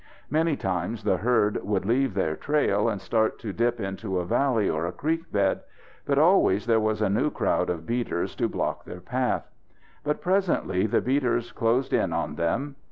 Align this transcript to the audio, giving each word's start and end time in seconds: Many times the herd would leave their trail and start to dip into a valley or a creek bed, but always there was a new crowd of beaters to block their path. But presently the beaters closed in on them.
Many 0.31 0.55
times 0.55 1.03
the 1.03 1.17
herd 1.17 1.63
would 1.63 1.85
leave 1.85 2.15
their 2.15 2.35
trail 2.35 2.89
and 2.89 2.99
start 2.99 3.37
to 3.37 3.53
dip 3.53 3.79
into 3.79 4.17
a 4.17 4.25
valley 4.25 4.67
or 4.67 4.87
a 4.87 4.91
creek 4.91 5.31
bed, 5.31 5.61
but 6.07 6.17
always 6.17 6.65
there 6.65 6.79
was 6.79 7.03
a 7.03 7.09
new 7.11 7.29
crowd 7.29 7.69
of 7.69 7.85
beaters 7.85 8.33
to 8.37 8.49
block 8.49 8.83
their 8.85 8.99
path. 8.99 9.47
But 10.03 10.19
presently 10.19 10.87
the 10.87 11.01
beaters 11.01 11.51
closed 11.51 11.93
in 11.93 12.13
on 12.13 12.33
them. 12.33 12.77